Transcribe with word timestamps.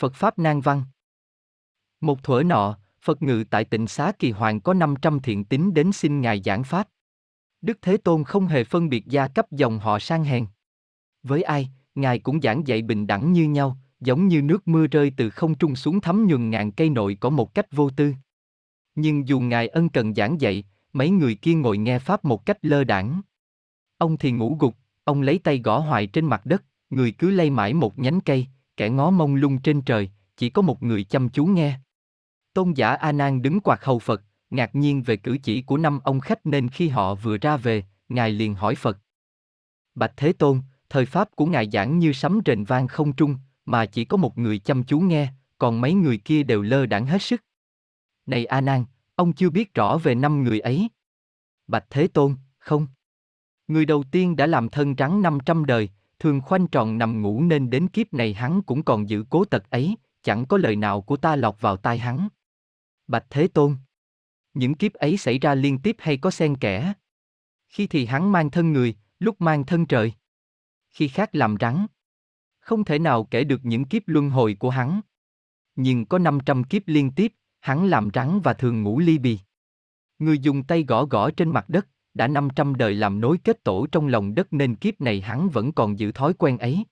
Phật 0.00 0.14
Pháp 0.14 0.38
Nan 0.38 0.60
Văn 0.60 0.82
Một 2.00 2.22
thuở 2.22 2.42
nọ, 2.42 2.78
Phật 3.02 3.22
ngự 3.22 3.44
tại 3.50 3.64
tịnh 3.64 3.86
xá 3.86 4.12
kỳ 4.18 4.30
hoàng 4.30 4.60
có 4.60 4.74
500 4.74 5.20
thiện 5.20 5.44
tín 5.44 5.74
đến 5.74 5.92
xin 5.92 6.20
Ngài 6.20 6.42
giảng 6.44 6.64
Pháp. 6.64 6.88
Đức 7.60 7.78
Thế 7.82 7.96
Tôn 7.96 8.24
không 8.24 8.46
hề 8.46 8.64
phân 8.64 8.88
biệt 8.88 9.06
gia 9.06 9.28
cấp 9.28 9.46
dòng 9.50 9.78
họ 9.78 9.98
sang 9.98 10.24
hèn. 10.24 10.46
Với 11.22 11.42
ai, 11.42 11.68
Ngài 11.94 12.18
cũng 12.18 12.40
giảng 12.42 12.66
dạy 12.66 12.82
bình 12.82 13.06
đẳng 13.06 13.32
như 13.32 13.48
nhau, 13.48 13.76
giống 14.00 14.28
như 14.28 14.42
nước 14.42 14.68
mưa 14.68 14.86
rơi 14.86 15.12
từ 15.16 15.30
không 15.30 15.54
trung 15.54 15.76
xuống 15.76 16.00
thấm 16.00 16.26
nhuần 16.26 16.50
ngàn 16.50 16.72
cây 16.72 16.90
nội 16.90 17.16
có 17.20 17.30
một 17.30 17.54
cách 17.54 17.66
vô 17.72 17.90
tư. 17.90 18.14
Nhưng 18.94 19.28
dù 19.28 19.40
Ngài 19.40 19.68
ân 19.68 19.88
cần 19.88 20.14
giảng 20.14 20.40
dạy, 20.40 20.64
mấy 20.92 21.10
người 21.10 21.34
kia 21.34 21.54
ngồi 21.54 21.78
nghe 21.78 21.98
Pháp 21.98 22.24
một 22.24 22.46
cách 22.46 22.58
lơ 22.62 22.84
đảng. 22.84 23.20
Ông 23.98 24.16
thì 24.16 24.32
ngủ 24.32 24.56
gục, 24.60 24.74
ông 25.04 25.22
lấy 25.22 25.38
tay 25.38 25.58
gõ 25.58 25.78
hoài 25.78 26.06
trên 26.06 26.26
mặt 26.26 26.46
đất, 26.46 26.64
người 26.90 27.12
cứ 27.12 27.30
lay 27.30 27.50
mãi 27.50 27.74
một 27.74 27.98
nhánh 27.98 28.20
cây, 28.20 28.46
kẻ 28.80 28.90
ngó 28.90 29.10
mông 29.10 29.34
lung 29.34 29.58
trên 29.58 29.82
trời, 29.82 30.10
chỉ 30.36 30.50
có 30.50 30.62
một 30.62 30.82
người 30.82 31.04
chăm 31.04 31.28
chú 31.28 31.44
nghe. 31.44 31.80
Tôn 32.54 32.72
giả 32.72 32.88
A 32.90 33.12
Nan 33.12 33.42
đứng 33.42 33.60
quạt 33.60 33.84
hầu 33.84 33.98
Phật, 33.98 34.22
ngạc 34.50 34.74
nhiên 34.74 35.02
về 35.02 35.16
cử 35.16 35.38
chỉ 35.42 35.62
của 35.62 35.76
năm 35.76 36.00
ông 36.04 36.20
khách 36.20 36.46
nên 36.46 36.68
khi 36.68 36.88
họ 36.88 37.14
vừa 37.14 37.38
ra 37.38 37.56
về, 37.56 37.84
ngài 38.08 38.30
liền 38.30 38.54
hỏi 38.54 38.74
Phật. 38.74 38.98
Bạch 39.94 40.12
Thế 40.16 40.32
Tôn, 40.32 40.60
thời 40.88 41.06
pháp 41.06 41.36
của 41.36 41.46
ngài 41.46 41.70
giảng 41.72 41.98
như 41.98 42.12
sấm 42.12 42.40
rền 42.46 42.64
vang 42.64 42.88
không 42.88 43.12
trung, 43.12 43.36
mà 43.64 43.86
chỉ 43.86 44.04
có 44.04 44.16
một 44.16 44.38
người 44.38 44.58
chăm 44.58 44.84
chú 44.84 45.00
nghe, 45.00 45.28
còn 45.58 45.80
mấy 45.80 45.94
người 45.94 46.18
kia 46.18 46.42
đều 46.42 46.62
lơ 46.62 46.86
đãng 46.86 47.06
hết 47.06 47.22
sức. 47.22 47.44
Này 48.26 48.46
A 48.46 48.60
Nan, 48.60 48.84
ông 49.14 49.32
chưa 49.32 49.50
biết 49.50 49.74
rõ 49.74 49.98
về 49.98 50.14
năm 50.14 50.44
người 50.44 50.60
ấy. 50.60 50.88
Bạch 51.66 51.84
Thế 51.90 52.08
Tôn, 52.08 52.36
không. 52.58 52.86
Người 53.68 53.84
đầu 53.84 54.04
tiên 54.10 54.36
đã 54.36 54.46
làm 54.46 54.68
thân 54.68 54.94
rắn 54.98 55.22
500 55.22 55.64
đời, 55.64 55.90
thường 56.20 56.40
khoanh 56.40 56.66
tròn 56.66 56.98
nằm 56.98 57.22
ngủ 57.22 57.42
nên 57.42 57.70
đến 57.70 57.88
kiếp 57.88 58.14
này 58.14 58.34
hắn 58.34 58.62
cũng 58.62 58.82
còn 58.84 59.08
giữ 59.08 59.24
cố 59.30 59.44
tật 59.44 59.70
ấy, 59.70 59.96
chẳng 60.22 60.46
có 60.46 60.56
lời 60.56 60.76
nào 60.76 61.02
của 61.02 61.16
ta 61.16 61.36
lọt 61.36 61.60
vào 61.60 61.76
tai 61.76 61.98
hắn. 61.98 62.28
Bạch 63.06 63.26
Thế 63.30 63.48
Tôn. 63.48 63.76
Những 64.54 64.74
kiếp 64.74 64.92
ấy 64.92 65.16
xảy 65.16 65.38
ra 65.38 65.54
liên 65.54 65.78
tiếp 65.78 65.96
hay 65.98 66.16
có 66.16 66.30
xen 66.30 66.56
kẽ? 66.56 66.92
Khi 67.68 67.86
thì 67.86 68.06
hắn 68.06 68.32
mang 68.32 68.50
thân 68.50 68.72
người, 68.72 68.94
lúc 69.18 69.40
mang 69.40 69.66
thân 69.66 69.86
trời. 69.86 70.12
Khi 70.90 71.08
khác 71.08 71.34
làm 71.34 71.56
rắn. 71.60 71.86
Không 72.60 72.84
thể 72.84 72.98
nào 72.98 73.24
kể 73.24 73.44
được 73.44 73.60
những 73.62 73.84
kiếp 73.84 74.02
luân 74.06 74.30
hồi 74.30 74.56
của 74.58 74.70
hắn. 74.70 75.00
Nhưng 75.76 76.06
có 76.06 76.18
500 76.18 76.64
kiếp 76.64 76.82
liên 76.86 77.10
tiếp, 77.10 77.32
hắn 77.60 77.86
làm 77.86 78.08
rắn 78.14 78.40
và 78.40 78.54
thường 78.54 78.82
ngủ 78.82 78.98
ly 78.98 79.18
bì. 79.18 79.38
Người 80.18 80.38
dùng 80.38 80.64
tay 80.64 80.84
gõ 80.88 81.04
gõ 81.04 81.30
trên 81.30 81.50
mặt 81.50 81.68
đất, 81.68 81.88
đã 82.14 82.28
500 82.28 82.74
đời 82.74 82.94
làm 82.94 83.20
nối 83.20 83.38
kết 83.44 83.64
tổ 83.64 83.86
trong 83.86 84.06
lòng 84.06 84.34
đất 84.34 84.52
nên 84.52 84.76
kiếp 84.76 85.00
này 85.00 85.20
hắn 85.20 85.48
vẫn 85.48 85.72
còn 85.72 85.98
giữ 85.98 86.12
thói 86.12 86.34
quen 86.34 86.58
ấy. 86.58 86.84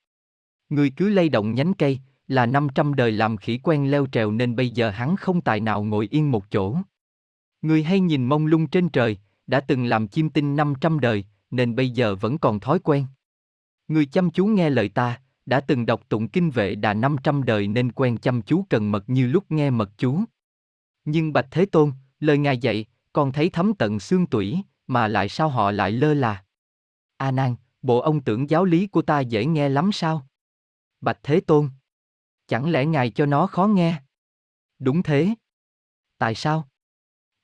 Người 0.69 0.91
cứ 0.97 1.09
lay 1.09 1.29
động 1.29 1.55
nhánh 1.55 1.75
cây, 1.75 2.01
là 2.29 2.47
500 2.47 2.95
đời 2.95 3.13
làm 3.13 3.37
khỉ 3.37 3.59
quen 3.63 3.91
leo 3.91 4.07
trèo 4.07 4.33
nên 4.33 4.57
bây 4.57 4.71
giờ 4.71 4.91
hắn 4.91 5.17
không 5.17 5.41
tài 5.41 5.61
nào 5.61 5.85
ngồi 5.85 6.09
yên 6.11 6.31
một 6.31 6.51
chỗ. 6.51 6.77
Người 7.63 7.83
hay 7.83 8.01
nhìn 8.01 8.25
mông 8.25 8.47
lung 8.47 8.67
trên 8.67 8.89
trời, 8.89 9.19
đã 9.47 9.61
từng 9.61 9.85
làm 9.85 10.09
chim 10.09 10.31
tinh 10.31 10.57
500 10.57 11.01
đời, 11.01 11.25
nên 11.51 11.77
bây 11.77 11.91
giờ 11.91 12.15
vẫn 12.15 12.39
còn 12.39 12.61
thói 12.61 12.79
quen. 12.79 13.07
Người 13.89 14.07
chăm 14.07 14.31
chú 14.31 14.47
nghe 14.47 14.71
lời 14.71 14.89
ta, 14.89 15.21
đã 15.47 15.61
từng 15.61 15.87
đọc 15.87 16.09
tụng 16.09 16.29
kinh 16.29 16.51
vệ 16.51 16.75
đà 16.75 16.95
500 16.95 17.43
đời 17.43 17.69
nên 17.69 17.93
quen 17.93 18.17
chăm 18.19 18.43
chú 18.43 18.65
cần 18.71 18.93
mật 18.93 19.11
như 19.11 19.27
lúc 19.27 19.51
nghe 19.51 19.71
mật 19.71 19.91
chú. 19.99 20.21
Nhưng 21.05 21.33
Bạch 21.33 21.47
Thế 21.51 21.67
Tôn, 21.67 21.93
lời 22.21 22.39
Ngài 22.39 22.59
dạy, 22.59 22.85
còn 23.13 23.33
thấy 23.33 23.51
thấm 23.51 23.75
tận 23.75 24.01
xương 24.01 24.27
tủy, 24.27 24.63
mà 24.89 25.09
lại 25.09 25.29
sao 25.29 25.49
họ 25.49 25.71
lại 25.71 25.93
lơ 25.93 26.15
là? 26.15 26.45
A 27.17 27.31
Nan, 27.31 27.55
bộ 27.83 28.01
ông 28.01 28.21
tưởng 28.21 28.51
giáo 28.51 28.65
lý 28.65 28.87
của 28.87 29.03
ta 29.03 29.21
dễ 29.21 29.47
nghe 29.47 29.69
lắm 29.69 29.93
sao? 29.93 30.27
Bạch 31.01 31.19
Thế 31.23 31.41
Tôn, 31.41 31.69
chẳng 32.47 32.71
lẽ 32.71 32.85
Ngài 32.85 33.11
cho 33.11 33.27
nó 33.27 33.47
khó 33.47 33.67
nghe? 33.67 34.03
Đúng 34.79 35.03
thế. 35.03 35.35
Tại 36.19 36.35
sao? 36.35 36.69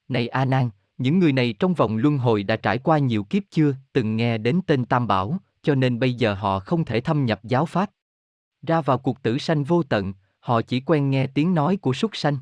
Này 0.09 0.29
A 0.29 0.45
Nan, 0.45 0.71
những 0.99 1.19
người 1.19 1.33
này 1.33 1.55
trong 1.59 1.75
vòng 1.75 1.97
luân 1.97 2.19
hồi 2.19 2.43
đã 2.43 2.57
trải 2.57 2.79
qua 2.79 2.99
nhiều 2.99 3.25
kiếp 3.25 3.43
chưa, 3.51 3.75
từng 3.93 4.17
nghe 4.17 4.39
đến 4.39 4.61
tên 4.67 4.85
Tam 4.85 5.07
Bảo, 5.07 5.39
cho 5.63 5.75
nên 5.75 5.99
bây 5.99 6.15
giờ 6.15 6.35
họ 6.35 6.61
không 6.61 6.85
thể 6.85 7.01
thâm 7.01 7.25
nhập 7.25 7.41
giáo 7.43 7.67
pháp. 7.67 7.91
Ra 8.63 8.81
vào 8.81 8.99
cuộc 8.99 9.23
tử 9.23 9.39
sanh 9.39 9.65
vô 9.65 9.83
tận, 9.83 10.13
họ 10.39 10.63
chỉ 10.63 10.81
quen 10.81 11.11
nghe 11.11 11.27
tiếng 11.27 11.55
nói 11.55 11.77
của 11.77 11.93
súc 11.93 12.17
sanh. 12.17 12.39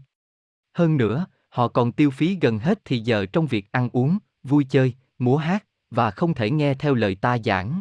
Hơn 0.73 0.97
nữa, 0.97 1.27
họ 1.49 1.69
còn 1.69 1.93
tiêu 1.93 2.11
phí 2.11 2.39
gần 2.41 2.59
hết 2.59 2.79
thì 2.85 2.99
giờ 2.99 3.27
trong 3.27 3.47
việc 3.47 3.73
ăn 3.73 3.89
uống, 3.93 4.19
vui 4.43 4.65
chơi, 4.65 4.95
múa 5.19 5.37
hát, 5.37 5.67
và 5.91 6.11
không 6.11 6.35
thể 6.35 6.51
nghe 6.51 6.75
theo 6.75 6.95
lời 6.95 7.15
ta 7.15 7.39
giảng. 7.45 7.81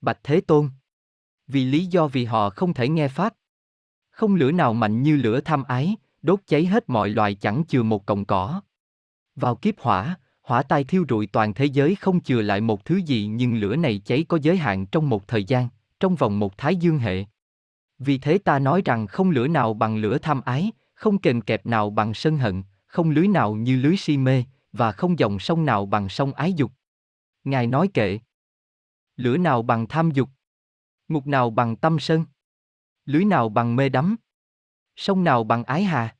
Bạch 0.00 0.18
Thế 0.22 0.40
Tôn 0.40 0.70
Vì 1.46 1.64
lý 1.64 1.86
do 1.86 2.08
vì 2.08 2.24
họ 2.24 2.50
không 2.50 2.74
thể 2.74 2.88
nghe 2.88 3.08
Pháp. 3.08 3.34
Không 4.10 4.34
lửa 4.34 4.52
nào 4.52 4.74
mạnh 4.74 5.02
như 5.02 5.16
lửa 5.16 5.40
tham 5.40 5.64
ái, 5.64 5.96
đốt 6.22 6.40
cháy 6.46 6.66
hết 6.66 6.84
mọi 6.90 7.08
loài 7.08 7.34
chẳng 7.34 7.62
chừa 7.68 7.82
một 7.82 8.06
cọng 8.06 8.24
cỏ. 8.24 8.60
Vào 9.36 9.54
kiếp 9.54 9.80
hỏa, 9.80 10.16
hỏa 10.42 10.62
tai 10.62 10.84
thiêu 10.84 11.04
rụi 11.08 11.26
toàn 11.26 11.54
thế 11.54 11.64
giới 11.64 11.94
không 11.94 12.20
chừa 12.20 12.42
lại 12.42 12.60
một 12.60 12.84
thứ 12.84 12.96
gì 12.96 13.26
nhưng 13.26 13.54
lửa 13.54 13.76
này 13.76 13.98
cháy 14.04 14.24
có 14.28 14.38
giới 14.42 14.56
hạn 14.56 14.86
trong 14.86 15.08
một 15.08 15.28
thời 15.28 15.44
gian, 15.44 15.68
trong 16.00 16.14
vòng 16.14 16.38
một 16.38 16.58
thái 16.58 16.76
dương 16.76 16.98
hệ. 16.98 17.24
Vì 17.98 18.18
thế 18.18 18.38
ta 18.38 18.58
nói 18.58 18.82
rằng 18.84 19.06
không 19.06 19.30
lửa 19.30 19.48
nào 19.48 19.74
bằng 19.74 19.96
lửa 19.96 20.18
tham 20.18 20.40
ái, 20.40 20.70
không 20.94 21.18
kềm 21.18 21.40
kẹp 21.40 21.66
nào 21.66 21.90
bằng 21.90 22.14
sân 22.14 22.38
hận, 22.38 22.62
không 22.86 23.10
lưới 23.10 23.28
nào 23.28 23.54
như 23.54 23.76
lưới 23.76 23.96
si 23.96 24.16
mê, 24.16 24.44
và 24.72 24.92
không 24.92 25.18
dòng 25.18 25.38
sông 25.38 25.64
nào 25.64 25.86
bằng 25.86 26.08
sông 26.08 26.32
ái 26.32 26.52
dục. 26.52 26.72
Ngài 27.44 27.66
nói 27.66 27.88
kệ. 27.94 28.18
Lửa 29.16 29.36
nào 29.36 29.62
bằng 29.62 29.86
tham 29.88 30.10
dục? 30.10 30.28
Ngục 31.08 31.26
nào 31.26 31.50
bằng 31.50 31.76
tâm 31.76 31.96
sân? 32.00 32.24
Lưới 33.04 33.24
nào 33.24 33.48
bằng 33.48 33.76
mê 33.76 33.88
đắm? 33.88 34.16
Sông 34.96 35.24
nào 35.24 35.44
bằng 35.44 35.64
ái 35.64 35.84
hà? 35.84 36.16